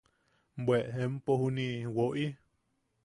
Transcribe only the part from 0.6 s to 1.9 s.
¡Bwe empo juniʼi